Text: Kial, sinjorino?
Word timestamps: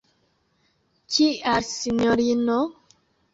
Kial, 1.15 1.67
sinjorino? 1.73 2.59